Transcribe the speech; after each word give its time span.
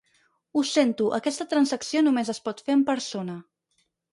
Ho 0.55 0.63
sento, 0.69 1.09
aquesta 1.17 1.47
transacció 1.53 2.03
només 2.07 2.33
es 2.35 2.43
pot 2.49 2.65
fer 2.69 2.79
en 2.79 2.85
persona. 2.91 3.37